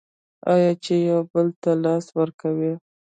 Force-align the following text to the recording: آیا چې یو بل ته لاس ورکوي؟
آیا 0.53 0.71
چې 0.83 0.93
یو 1.09 1.19
بل 1.31 1.47
ته 1.61 1.71
لاس 1.83 2.05
ورکوي؟ 2.19 2.73